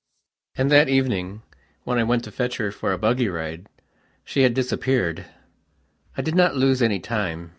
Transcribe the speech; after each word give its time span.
And 0.55 0.71
that 0.71 0.89
evening, 0.89 1.43
when 1.83 1.99
I 1.99 2.03
went 2.03 2.23
to 2.23 2.31
fetch 2.31 2.57
her 2.57 2.71
for 2.71 2.91
a 2.91 2.97
buggy 2.97 3.27
ride, 3.29 3.67
she 4.25 4.41
had 4.41 4.55
disappeared. 4.55 5.27
I 6.17 6.23
did 6.23 6.33
not 6.33 6.55
lose 6.55 6.81
any 6.81 6.99
time. 6.99 7.49